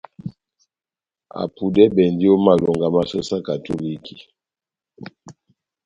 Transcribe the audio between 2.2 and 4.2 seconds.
ó malonga má sɔsi ya katoliki.